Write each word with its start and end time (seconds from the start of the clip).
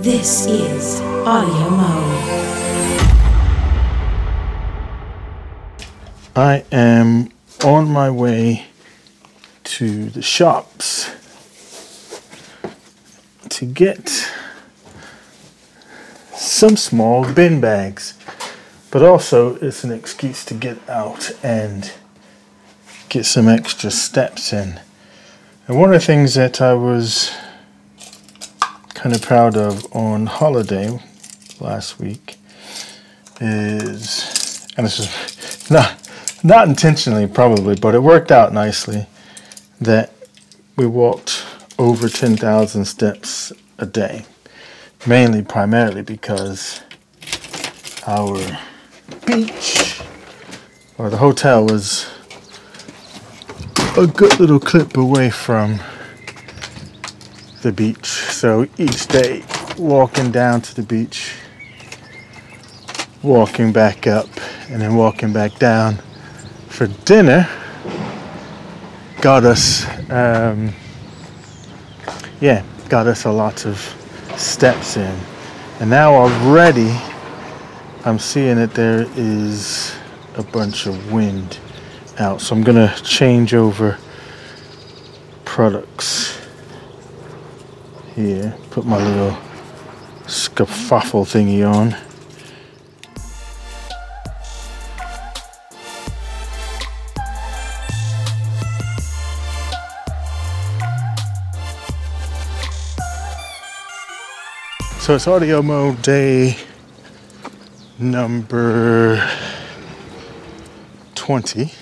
This 0.00 0.46
is 0.46 1.00
Audio 1.00 1.70
Mo. 1.70 2.04
I 6.36 6.64
am 6.70 7.30
on 7.64 7.88
my 7.88 8.08
way 8.08 8.66
to 9.64 10.08
the 10.10 10.22
shops 10.22 11.10
to 13.48 13.66
get 13.66 14.30
some 16.32 16.76
small 16.76 17.32
bin 17.34 17.60
bags, 17.60 18.14
but 18.92 19.02
also 19.02 19.56
it's 19.56 19.82
an 19.82 19.90
excuse 19.90 20.44
to 20.44 20.54
get 20.54 20.78
out 20.88 21.32
and 21.42 21.90
get 23.08 23.26
some 23.26 23.48
extra 23.48 23.90
steps 23.90 24.52
in. 24.52 24.78
And 25.66 25.76
one 25.76 25.92
of 25.92 26.00
the 26.00 26.06
things 26.06 26.34
that 26.34 26.60
I 26.60 26.74
was 26.74 27.32
kind 28.98 29.14
of 29.14 29.22
proud 29.22 29.56
of 29.56 29.86
on 29.94 30.26
holiday 30.26 30.98
last 31.60 32.00
week 32.00 32.34
is, 33.40 34.66
and 34.76 34.84
this 34.84 34.98
is 34.98 35.70
not 35.70 35.94
not 36.42 36.68
intentionally 36.68 37.28
probably, 37.28 37.76
but 37.76 37.94
it 37.94 38.00
worked 38.00 38.32
out 38.32 38.52
nicely 38.52 39.06
that 39.80 40.12
we 40.76 40.84
walked 40.84 41.46
over 41.78 42.08
10,000 42.08 42.84
steps 42.84 43.52
a 43.78 43.86
day, 43.86 44.24
mainly 45.06 45.42
primarily 45.42 46.02
because 46.02 46.80
our 48.04 48.36
beach 49.26 50.00
or 50.96 51.08
the 51.08 51.18
hotel 51.18 51.64
was 51.64 52.08
a 53.96 54.08
good 54.08 54.40
little 54.40 54.60
clip 54.60 54.96
away 54.96 55.30
from 55.30 55.78
the 57.62 57.72
beach. 57.72 58.06
So 58.06 58.66
each 58.78 59.06
day, 59.06 59.44
walking 59.76 60.30
down 60.30 60.60
to 60.62 60.74
the 60.74 60.82
beach, 60.82 61.34
walking 63.22 63.72
back 63.72 64.06
up, 64.06 64.28
and 64.70 64.80
then 64.80 64.94
walking 64.96 65.32
back 65.32 65.58
down 65.58 65.98
for 66.68 66.86
dinner 67.04 67.48
got 69.20 69.44
us, 69.44 69.84
um, 70.10 70.72
yeah, 72.40 72.62
got 72.88 73.06
us 73.06 73.24
a 73.24 73.30
lot 73.30 73.66
of 73.66 73.76
steps 74.36 74.96
in. 74.96 75.18
And 75.80 75.90
now 75.90 76.14
already 76.14 76.96
I'm 78.04 78.18
seeing 78.18 78.56
that 78.56 78.74
there 78.74 79.06
is 79.16 79.94
a 80.36 80.42
bunch 80.42 80.86
of 80.86 81.12
wind 81.12 81.58
out. 82.18 82.40
So 82.40 82.54
I'm 82.54 82.62
gonna 82.62 82.94
change 83.02 83.54
over 83.54 83.98
products 85.44 86.27
here. 88.18 88.56
Put 88.70 88.84
my 88.84 88.96
little 88.96 89.38
scuffle 90.26 91.24
thingy 91.24 91.62
on. 91.64 91.94
So 105.00 105.14
it's 105.14 105.26
audio 105.26 105.62
mo 105.62 105.94
day 105.94 106.56
number 107.98 109.26
20. 111.14 111.72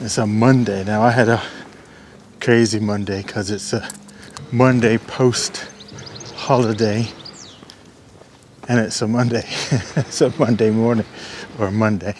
It's 0.00 0.16
a 0.16 0.26
Monday. 0.26 0.84
Now 0.84 1.02
I 1.02 1.10
had 1.10 1.28
a 1.28 1.42
crazy 2.40 2.78
Monday 2.78 3.22
because 3.22 3.50
it's 3.50 3.72
a 3.72 3.86
Monday 4.54 4.98
post 4.98 5.66
holiday 6.36 7.08
and 8.68 8.78
it's 8.78 9.00
a 9.00 9.08
Monday. 9.08 9.44
it's 9.96 10.20
a 10.20 10.28
Monday 10.38 10.70
morning 10.70 11.06
or 11.58 11.70
Monday. 11.70 12.14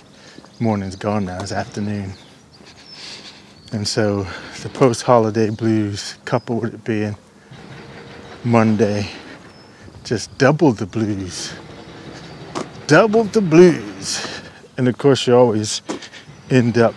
Morning's 0.59 0.97
gone 0.97 1.27
now, 1.27 1.43
it's 1.43 1.53
afternoon. 1.53 2.15
And 3.73 3.87
so 3.87 4.27
the 4.63 4.71
post 4.71 5.03
holiday 5.03 5.51
blues 5.51 6.17
coupled 6.25 6.63
with 6.63 6.75
it 6.75 6.85
being 6.85 7.17
Monday 8.45 9.11
just 10.03 10.37
doubled 10.39 10.79
the 10.79 10.87
blues. 10.87 11.53
Doubled 12.87 13.35
the 13.35 13.43
blues. 13.43 14.27
And 14.79 14.89
of 14.89 14.97
course, 14.97 15.27
you 15.27 15.37
always 15.37 15.83
end 16.49 16.79
up 16.79 16.95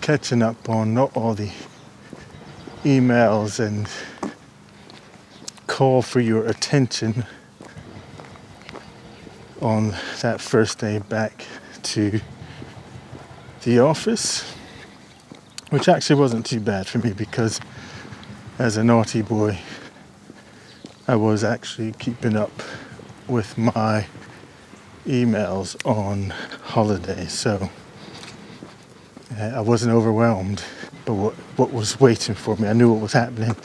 catching 0.00 0.40
up 0.40 0.70
on 0.70 0.94
not 0.94 1.14
all 1.14 1.34
the 1.34 1.50
emails 2.84 3.58
and 3.58 3.88
call 5.66 6.02
for 6.02 6.20
your 6.20 6.44
attention 6.46 7.24
on 9.60 9.94
that 10.22 10.40
first 10.40 10.78
day 10.78 10.98
back 10.98 11.44
to 11.82 12.20
the 13.62 13.78
office, 13.80 14.54
which 15.70 15.88
actually 15.88 16.18
wasn't 16.18 16.46
too 16.46 16.60
bad 16.60 16.86
for 16.86 16.98
me 16.98 17.12
because 17.12 17.60
as 18.58 18.76
a 18.76 18.84
naughty 18.84 19.22
boy, 19.22 19.58
I 21.06 21.16
was 21.16 21.42
actually 21.42 21.92
keeping 21.92 22.36
up 22.36 22.62
with 23.26 23.58
my 23.58 24.06
emails 25.06 25.74
on 25.86 26.30
holiday, 26.62 27.26
so 27.26 27.70
I 29.36 29.60
wasn't 29.60 29.92
overwhelmed. 29.92 30.62
What 31.58 31.72
was 31.72 31.98
waiting 31.98 32.36
for 32.36 32.54
me, 32.54 32.68
I 32.68 32.72
knew 32.72 32.92
what 32.92 33.02
was 33.02 33.14
happening, 33.14 33.56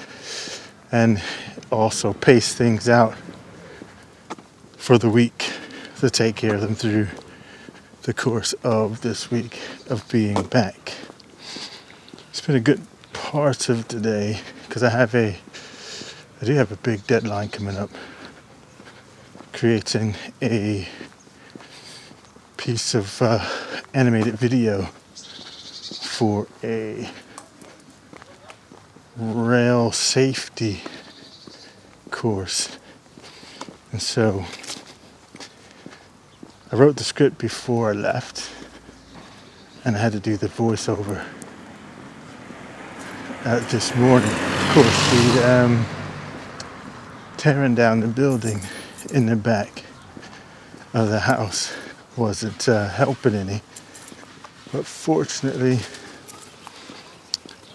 and 0.91 1.21
also 1.71 2.11
pace 2.11 2.55
things 2.55 2.89
out 2.89 3.13
for 4.77 4.97
the 4.97 5.11
week 5.11 5.51
to 5.99 6.09
take 6.09 6.35
care 6.35 6.55
of 6.55 6.61
them 6.61 6.73
through 6.73 7.09
the 8.01 8.13
course 8.15 8.53
of 8.63 9.01
this 9.01 9.29
week 9.29 9.61
of 9.91 10.09
being 10.09 10.41
back. 10.41 10.93
It's 12.29 12.41
been 12.41 12.55
a 12.55 12.59
good 12.59 12.81
part 13.13 13.69
of 13.69 13.87
today 13.87 14.39
because 14.67 14.81
I 14.81 14.89
have 14.89 15.13
a 15.13 15.37
I 16.41 16.45
do 16.45 16.55
have 16.55 16.71
a 16.71 16.77
big 16.77 17.05
deadline 17.05 17.49
coming 17.49 17.77
up. 17.77 17.91
Creating 19.51 20.15
a 20.41 20.87
piece 22.57 22.95
of 22.95 23.21
uh, 23.21 23.47
animated 23.93 24.33
video 24.33 24.85
for 26.01 26.47
a 26.63 27.07
rail 29.17 29.91
safety 29.91 30.81
course. 32.09 32.77
And 33.91 34.01
so 34.01 34.45
I 36.71 36.75
wrote 36.75 36.95
the 36.95 37.03
script 37.03 37.37
before 37.37 37.89
I 37.89 37.93
left 37.93 38.49
and 39.85 39.95
I 39.95 39.99
had 39.99 40.13
to 40.13 40.19
do 40.19 40.37
the 40.37 40.47
voiceover 40.47 41.23
uh, 43.45 43.59
this 43.69 43.95
morning. 43.95 44.29
Of 44.29 44.71
course, 44.73 45.11
the 45.11 45.51
um, 45.51 45.85
tearing 47.37 47.75
down 47.75 47.99
the 47.99 48.07
building 48.07 48.61
in 49.13 49.25
the 49.25 49.35
back 49.35 49.83
of 50.93 51.09
the 51.09 51.19
house 51.19 51.75
wasn't 52.15 52.69
uh, 52.69 52.87
helping 52.87 53.35
any. 53.35 53.61
But 54.71 54.85
fortunately, 54.85 55.79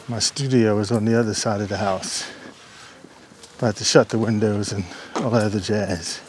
my 0.09 0.19
studio 0.19 0.79
is 0.79 0.91
on 0.91 1.05
the 1.05 1.19
other 1.19 1.35
side 1.35 1.61
of 1.61 1.69
the 1.69 1.77
house. 1.77 2.27
I 3.61 3.67
had 3.67 3.77
to 3.77 3.85
shut 3.85 4.09
the 4.09 4.19
windows 4.19 4.73
and 4.73 4.85
all 5.17 5.29
that 5.31 5.43
other 5.43 5.61
jazz 5.61 6.21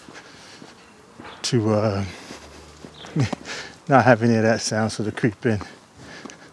to 1.44 1.74
uh, 1.74 2.06
not 3.88 4.04
have 4.04 4.22
any 4.22 4.36
of 4.36 4.44
that 4.44 4.60
sound 4.60 4.92
sort 4.92 5.08
of 5.08 5.16
creep 5.16 5.46
in 5.46 5.62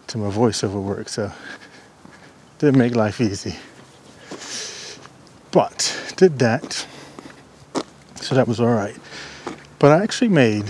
to 0.06 0.18
my 0.18 0.30
voiceover 0.30 0.80
work. 0.80 1.08
So 1.08 1.32
didn't 2.58 2.78
make 2.78 2.94
life 2.94 3.20
easy. 3.20 3.56
But 5.50 6.14
did 6.16 6.38
that. 6.38 6.86
So 8.20 8.36
that 8.36 8.46
was 8.46 8.60
all 8.60 8.72
right. 8.72 8.96
But 9.80 9.90
I 9.90 10.02
actually 10.04 10.28
made, 10.28 10.66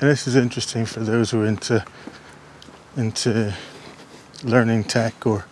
and 0.00 0.10
this 0.10 0.28
is 0.28 0.36
interesting 0.36 0.86
for 0.86 1.00
those 1.00 1.32
who 1.32 1.42
are 1.42 1.46
into 1.46 1.84
into 2.96 3.52
learning 4.44 4.84
tech 4.84 5.26
or 5.26 5.46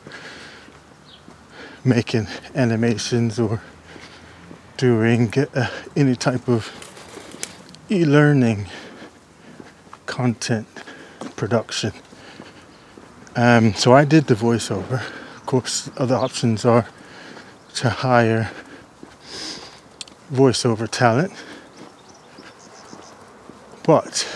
making 1.85 2.27
animations 2.55 3.39
or 3.39 3.61
doing 4.77 5.33
uh, 5.55 5.69
any 5.97 6.17
type 6.17 6.49
of 6.49 6.71
e-learning 7.91 8.67
content 10.07 10.67
production. 11.37 11.93
Um, 13.35 13.75
so 13.75 13.93
I 13.93 14.05
did 14.05 14.27
the 14.27 14.35
voiceover. 14.35 15.03
Of 15.37 15.47
course, 15.47 15.91
other 15.97 16.15
options 16.15 16.65
are 16.65 16.87
to 17.75 17.91
hire 17.91 18.51
voiceover 20.33 20.89
talent. 20.89 21.33
But 23.85 24.29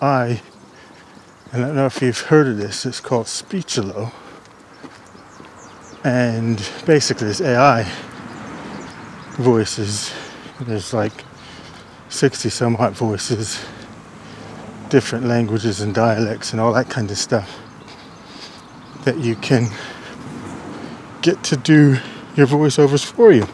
I, 0.00 0.40
and 1.52 1.64
I 1.64 1.66
don't 1.68 1.76
know 1.76 1.86
if 1.86 2.02
you've 2.02 2.20
heard 2.20 2.46
of 2.48 2.56
this, 2.56 2.84
it's 2.84 3.00
called 3.00 3.26
Speechelo. 3.26 4.12
And 6.04 6.56
basically, 6.86 7.28
it's 7.28 7.40
AI 7.40 7.90
voices. 9.32 10.12
There's 10.60 10.92
like 10.92 11.24
60 12.08 12.48
some 12.48 12.76
odd 12.76 12.92
voices, 12.92 13.64
different 14.88 15.26
languages 15.26 15.80
and 15.80 15.94
dialects 15.94 16.52
and 16.52 16.60
all 16.60 16.72
that 16.72 16.88
kind 16.88 17.10
of 17.10 17.18
stuff 17.18 17.60
that 19.04 19.18
you 19.18 19.36
can 19.36 19.68
get 21.22 21.42
to 21.44 21.56
do 21.56 21.98
your 22.36 22.46
voiceovers 22.46 23.04
for 23.04 23.32
you. 23.32 23.46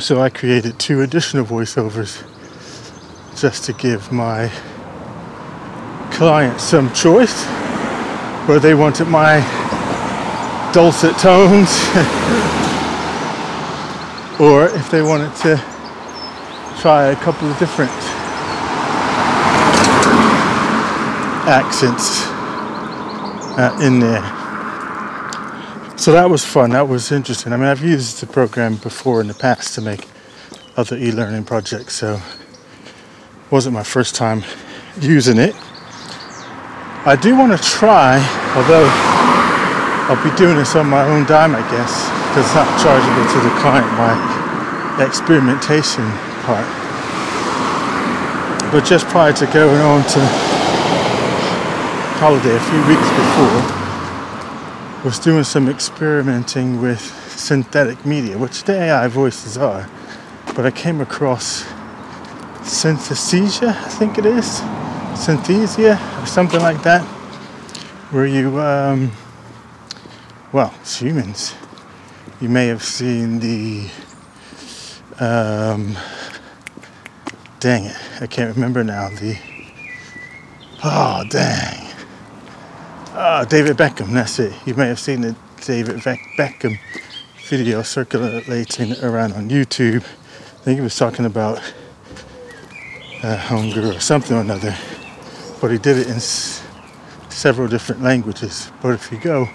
So 0.00 0.20
I 0.20 0.28
created 0.28 0.78
two 0.78 1.02
additional 1.02 1.44
voiceovers 1.44 2.22
just 3.38 3.64
to 3.64 3.72
give 3.72 4.10
my 4.12 4.50
clients 6.12 6.64
some 6.64 6.92
choice 6.92 7.44
where 8.46 8.58
they 8.60 8.74
wanted 8.74 9.06
my 9.06 9.63
dulcet 10.74 11.16
tones 11.18 11.70
or 14.40 14.66
if 14.76 14.90
they 14.90 15.02
wanted 15.02 15.32
to 15.36 15.56
try 16.80 17.12
a 17.12 17.16
couple 17.16 17.48
of 17.48 17.56
different 17.60 17.92
accents 21.46 22.26
uh, 23.56 23.78
in 23.80 24.00
there. 24.00 24.20
So 25.96 26.10
that 26.10 26.28
was 26.28 26.44
fun. 26.44 26.70
That 26.70 26.88
was 26.88 27.12
interesting. 27.12 27.52
I 27.52 27.56
mean, 27.56 27.66
I've 27.66 27.84
used 27.84 28.20
the 28.20 28.26
program 28.26 28.74
before 28.74 29.20
in 29.20 29.28
the 29.28 29.34
past 29.34 29.76
to 29.76 29.80
make 29.80 30.08
other 30.76 30.96
e-learning 30.96 31.44
projects, 31.44 31.94
so 31.94 32.14
it 32.14 33.52
wasn't 33.52 33.74
my 33.74 33.84
first 33.84 34.16
time 34.16 34.42
using 35.00 35.38
it. 35.38 35.54
I 37.06 37.16
do 37.22 37.36
want 37.36 37.52
to 37.52 37.58
try, 37.58 38.16
although 38.56 39.13
I'll 40.06 40.22
be 40.22 40.36
doing 40.36 40.56
this 40.56 40.76
on 40.76 40.86
my 40.86 41.02
own 41.08 41.24
dime, 41.24 41.54
I 41.54 41.62
guess, 41.70 42.08
because 42.28 42.44
it's 42.44 42.54
not 42.54 42.68
chargeable 42.84 43.24
to 43.24 43.40
the 43.40 43.54
client, 43.60 43.88
my 43.96 44.12
experimentation 45.02 46.04
part. 46.44 46.68
But 48.70 48.84
just 48.84 49.06
prior 49.06 49.32
to 49.32 49.46
going 49.46 49.80
on 49.80 50.02
to 50.04 50.20
holiday 52.20 52.54
a 52.54 52.60
few 52.60 52.82
weeks 52.86 53.08
before 53.16 53.84
was 55.04 55.18
doing 55.18 55.44
some 55.44 55.68
experimenting 55.68 56.80
with 56.80 57.00
synthetic 57.30 58.04
media, 58.04 58.36
which 58.36 58.64
the 58.64 58.72
AI 58.72 59.08
voices 59.08 59.56
are. 59.56 59.88
But 60.54 60.66
I 60.66 60.70
came 60.70 61.00
across 61.00 61.64
synthesia, 62.60 63.68
I 63.68 63.88
think 63.88 64.18
it 64.18 64.26
is, 64.26 64.60
synthesia 65.14 65.98
or 66.22 66.26
something 66.26 66.60
like 66.60 66.82
that, 66.82 67.02
where 68.10 68.26
you, 68.26 68.60
um, 68.60 69.10
well, 70.54 70.72
it's 70.82 71.00
humans. 71.00 71.52
You 72.40 72.48
may 72.48 72.68
have 72.68 72.84
seen 72.84 73.40
the, 73.40 73.88
um, 75.18 75.96
dang 77.58 77.86
it, 77.86 77.96
I 78.20 78.28
can't 78.28 78.54
remember 78.54 78.84
now. 78.84 79.08
The, 79.08 79.36
oh, 80.84 81.24
dang 81.28 81.88
Ah, 83.16 83.44
David 83.44 83.76
Beckham, 83.76 84.12
that's 84.12 84.38
it. 84.38 84.52
You 84.64 84.74
may 84.74 84.86
have 84.86 85.00
seen 85.00 85.22
the 85.22 85.36
David 85.64 85.96
Beckham 85.98 86.78
video 87.48 87.82
circulating 87.82 88.92
around 89.02 89.32
on 89.34 89.50
YouTube. 89.50 90.02
I 90.04 90.64
think 90.64 90.78
he 90.78 90.82
was 90.82 90.96
talking 90.96 91.24
about 91.24 91.60
uh, 93.24 93.36
hunger 93.36 93.92
or 93.92 94.00
something 94.00 94.36
or 94.36 94.40
another, 94.40 94.76
but 95.60 95.72
he 95.72 95.78
did 95.78 95.98
it 95.98 96.06
in 96.08 96.14
s- 96.14 96.62
several 97.28 97.68
different 97.68 98.02
languages. 98.02 98.70
But 98.80 98.90
if 98.94 99.10
you 99.10 99.18
go 99.18 99.48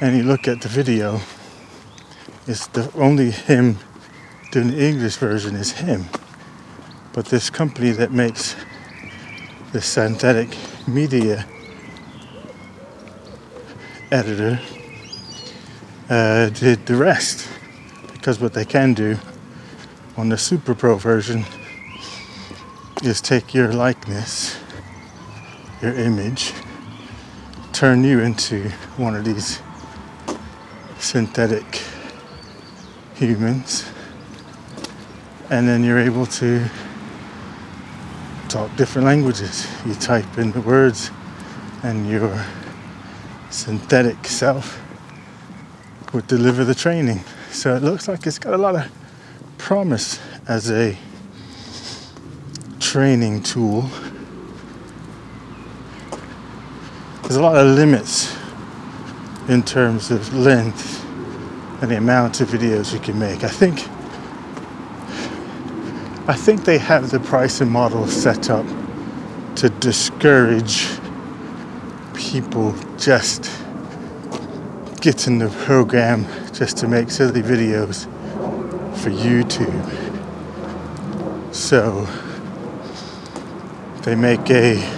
and 0.00 0.16
you 0.16 0.22
look 0.22 0.46
at 0.46 0.60
the 0.60 0.68
video, 0.68 1.20
it's 2.46 2.66
the 2.68 2.90
only 2.94 3.30
him 3.30 3.78
doing 4.52 4.68
the 4.68 4.80
English 4.80 5.16
version 5.16 5.56
is 5.56 5.72
him. 5.72 6.04
But 7.12 7.26
this 7.26 7.50
company 7.50 7.90
that 7.90 8.12
makes 8.12 8.54
the 9.72 9.80
synthetic 9.80 10.56
media 10.86 11.46
editor 14.12 14.60
uh, 16.08 16.48
did 16.50 16.86
the 16.86 16.96
rest 16.96 17.48
because 18.12 18.40
what 18.40 18.54
they 18.54 18.64
can 18.64 18.94
do 18.94 19.18
on 20.16 20.28
the 20.28 20.38
Super 20.38 20.74
Pro 20.74 20.96
version 20.96 21.44
is 23.02 23.20
take 23.20 23.52
your 23.52 23.72
likeness, 23.72 24.56
your 25.82 25.94
image, 25.94 26.52
turn 27.72 28.04
you 28.04 28.20
into 28.20 28.70
one 28.96 29.14
of 29.14 29.24
these 29.24 29.60
synthetic 30.98 31.82
humans, 33.14 33.84
and 35.50 35.68
then 35.68 35.82
you're 35.84 35.98
able 35.98 36.26
to 36.26 36.68
talk 38.48 38.74
different 38.76 39.06
languages. 39.06 39.66
You 39.86 39.94
type 39.94 40.38
in 40.38 40.52
the 40.52 40.60
words, 40.60 41.10
and 41.82 42.08
you're 42.08 42.44
synthetic 43.50 44.26
self 44.26 44.82
would 46.12 46.26
deliver 46.26 46.64
the 46.64 46.74
training. 46.74 47.20
So 47.50 47.74
it 47.76 47.82
looks 47.82 48.08
like 48.08 48.26
it's 48.26 48.38
got 48.38 48.54
a 48.54 48.58
lot 48.58 48.76
of 48.76 48.90
promise 49.58 50.18
as 50.46 50.70
a 50.70 50.96
training 52.80 53.42
tool. 53.42 53.90
There's 57.22 57.36
a 57.36 57.42
lot 57.42 57.56
of 57.56 57.66
limits 57.66 58.37
in 59.48 59.62
terms 59.62 60.10
of 60.10 60.34
length 60.34 61.04
and 61.80 61.90
the 61.90 61.96
amount 61.96 62.40
of 62.40 62.48
videos 62.48 62.92
you 62.92 63.00
can 63.00 63.18
make. 63.18 63.44
I 63.44 63.48
think 63.48 63.88
I 66.28 66.34
think 66.34 66.64
they 66.64 66.76
have 66.76 67.10
the 67.10 67.20
pricing 67.20 67.70
model 67.70 68.06
set 68.06 68.50
up 68.50 68.66
to 69.56 69.70
discourage 69.70 70.86
people 72.14 72.74
just 72.98 73.50
getting 75.00 75.38
the 75.38 75.48
program 75.64 76.26
just 76.52 76.76
to 76.78 76.88
make 76.88 77.10
silly 77.10 77.40
videos 77.40 78.04
for 78.98 79.10
YouTube. 79.10 79.94
So 81.54 82.06
they 84.02 84.14
make 84.14 84.50
a 84.50 84.97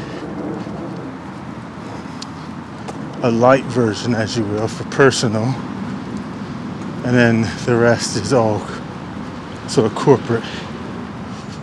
a 3.23 3.31
light 3.31 3.65
version, 3.65 4.15
as 4.15 4.37
you 4.37 4.45
will, 4.45 4.69
for 4.69 4.85
personal, 4.85 5.45
and 7.05 7.17
then 7.17 7.43
the 7.65 7.77
rest 7.77 8.17
is 8.17 8.33
all 8.33 8.61
sort 9.69 9.87
of 9.87 9.95
corporate 9.95 10.45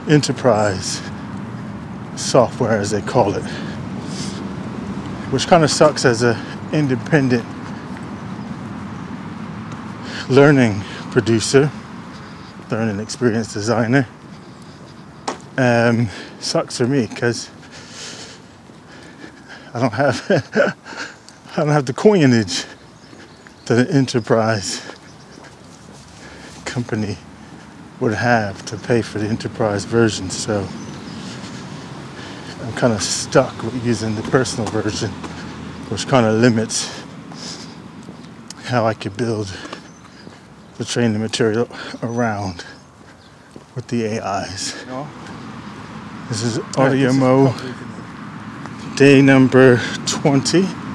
enterprise 0.07 1.01
software, 2.15 2.77
as 2.77 2.91
they 2.91 3.01
call 3.01 3.35
it 3.35 3.43
which 5.29 5.45
kind 5.47 5.63
of 5.63 5.69
sucks 5.69 6.05
as 6.05 6.23
an 6.23 6.37
independent 6.71 7.45
learning 10.29 10.79
producer, 11.11 11.69
learning 12.71 13.01
experience 13.01 13.53
designer. 13.53 14.07
Um, 15.57 16.07
sucks 16.39 16.77
for 16.77 16.87
me 16.87 17.07
because 17.07 17.49
I 19.73 19.81
don't 19.81 19.93
have 19.93 20.77
I 21.57 21.61
don't 21.61 21.69
have 21.69 21.87
the 21.87 21.93
coinage 21.93 22.65
that 23.65 23.79
an 23.79 23.87
enterprise 23.87 24.79
company 26.65 27.17
would 27.99 28.13
have 28.13 28.63
to 28.67 28.77
pay 28.77 29.01
for 29.01 29.17
the 29.17 29.25
enterprise 29.27 29.83
version. 29.83 30.29
So 30.29 30.67
I'm 32.61 32.73
kind 32.73 32.93
of 32.93 33.01
stuck 33.01 33.63
with 33.63 33.83
using 33.83 34.13
the 34.13 34.21
personal 34.21 34.69
version, 34.69 35.09
which 35.89 36.07
kind 36.07 36.27
of 36.27 36.35
limits 36.35 37.03
how 38.65 38.85
I 38.85 38.93
could 38.93 39.17
build 39.17 39.51
the 40.77 40.85
training 40.85 41.19
material 41.19 41.67
around 42.03 42.65
with 43.73 43.87
the 43.87 44.19
AIs. 44.19 44.75
This 46.29 46.43
is 46.43 46.59
Audio 46.77 47.11
Mo 47.13 47.55
day 48.95 49.23
number 49.23 49.81
20. 50.05 50.86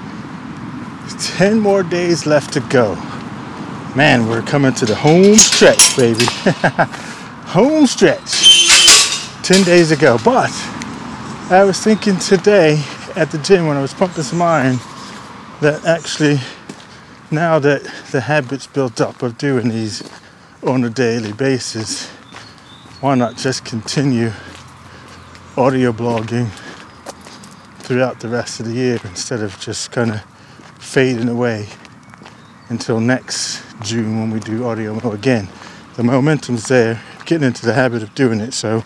10 1.15 1.59
more 1.59 1.83
days 1.83 2.27
left 2.27 2.53
to 2.55 2.61
go. 2.61 2.95
Man, 3.95 4.29
we're 4.29 4.43
coming 4.43 4.73
to 4.75 4.87
the 4.87 4.95
home 4.95 5.35
stretch, 5.37 5.97
baby. 5.97 6.25
home 7.47 7.87
stretch. 7.87 8.63
10 9.43 9.65
days 9.65 9.91
ago. 9.91 10.19
But 10.25 10.51
I 11.51 11.65
was 11.65 11.79
thinking 11.81 12.17
today 12.19 12.83
at 13.17 13.31
the 13.31 13.39
gym 13.39 13.67
when 13.67 13.77
I 13.77 13.83
was 13.83 13.93
pumping 13.93 14.23
some 14.23 14.41
iron 14.41 14.79
that 15.61 15.85
actually 15.85 16.39
now 17.31 17.59
that 17.59 17.83
the 18.11 18.21
habits 18.21 18.67
built 18.67 19.01
up 19.01 19.23
of 19.23 19.39
doing 19.39 19.69
these 19.69 20.03
on 20.63 20.85
a 20.85 20.91
daily 20.91 21.33
basis, 21.33 22.09
why 23.01 23.15
not 23.15 23.37
just 23.37 23.65
continue 23.65 24.33
audio 25.57 25.93
blogging 25.93 26.49
throughout 27.81 28.21
the 28.21 28.29
rest 28.29 28.61
of 28.61 28.67
the 28.67 28.73
year 28.73 28.99
instead 29.05 29.43
of 29.43 29.59
just 29.61 29.91
kind 29.91 30.13
of 30.13 30.32
fading 30.93 31.31
away 31.31 31.67
until 32.69 33.01
next 33.01 33.65
June 33.81 34.21
when 34.21 34.31
we 34.31 34.39
do 34.41 34.67
audio 34.67 34.93
mo 34.93 35.13
again. 35.13 35.49
the 35.97 36.03
momentum's 36.03 36.69
there, 36.69 37.01
getting 37.25 37.47
into 37.47 37.65
the 37.65 37.73
habit 37.73 38.03
of 38.03 38.15
doing 38.15 38.41
it, 38.41 38.53
so 38.53 38.85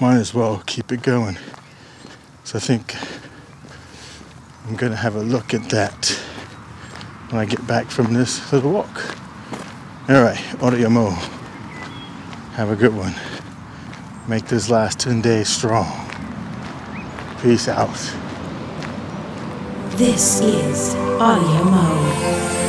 might 0.00 0.16
as 0.16 0.34
well 0.34 0.60
keep 0.66 0.90
it 0.90 1.00
going. 1.00 1.38
So 2.42 2.58
I 2.58 2.60
think 2.60 2.96
I'm 4.66 4.74
gonna 4.74 4.96
have 4.96 5.14
a 5.14 5.22
look 5.22 5.54
at 5.54 5.70
that 5.70 6.08
when 7.30 7.40
I 7.40 7.44
get 7.44 7.64
back 7.68 7.88
from 7.88 8.12
this 8.12 8.52
little 8.52 8.72
walk. 8.72 9.16
Alright, 10.10 10.60
audio 10.60 10.88
mo. 10.88 11.10
Have 12.54 12.68
a 12.68 12.74
good 12.74 12.96
one. 12.96 13.14
Make 14.26 14.46
this 14.46 14.68
last 14.68 14.98
10 14.98 15.20
days 15.20 15.48
strong. 15.48 15.86
Peace 17.40 17.68
out. 17.68 18.21
This 20.02 20.40
is 20.40 20.96
Audio 21.22 21.62
Mo. 21.62 22.61